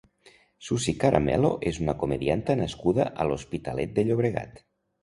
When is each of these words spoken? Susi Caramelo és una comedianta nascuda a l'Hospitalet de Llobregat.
Susi 0.69 0.95
Caramelo 1.03 1.51
és 1.73 1.79
una 1.85 1.97
comedianta 2.05 2.59
nascuda 2.63 3.09
a 3.27 3.31
l'Hospitalet 3.31 3.97
de 4.01 4.09
Llobregat. 4.11 4.69